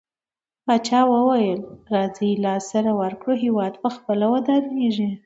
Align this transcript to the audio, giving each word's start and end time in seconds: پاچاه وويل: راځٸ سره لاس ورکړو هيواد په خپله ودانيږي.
پاچاه 0.65 1.07
وويل: 1.13 1.59
راځٸ 1.93 2.13
سره 2.19 2.41
لاس 2.43 2.67
ورکړو 3.01 3.41
هيواد 3.43 3.73
په 3.83 3.89
خپله 3.95 4.25
ودانيږي. 4.33 5.09